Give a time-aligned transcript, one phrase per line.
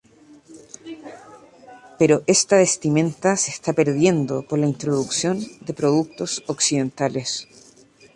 [1.99, 7.47] Pero esta vestimenta se está perdiendo por la introducción de productos occidentales.